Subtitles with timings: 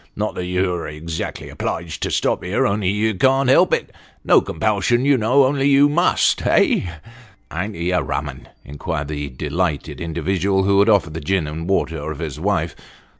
[0.15, 3.91] "Not that you're exactly obliged to stop here, only you can't help it.
[4.23, 6.89] No compulsion, you know, only you must eh?""
[7.51, 11.69] A'n't he a rum un?" inquired the delighted individual, who had offered the gin and
[11.69, 12.75] water, of his wife.